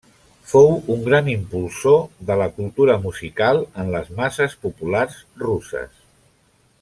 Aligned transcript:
Fou 0.51 0.69
un 0.93 1.03
gran 1.09 1.27
impulsor 1.33 1.99
de 2.31 2.37
la 2.41 2.47
cultura 2.57 2.97
musical 3.05 3.63
en 3.85 3.93
les 3.97 4.11
masses 4.23 4.59
populars 4.67 5.21
russes. 5.47 6.05